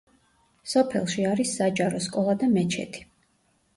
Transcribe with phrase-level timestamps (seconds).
[0.71, 3.09] სოფელში არის საჯარო სკოლა და მეჩეთი.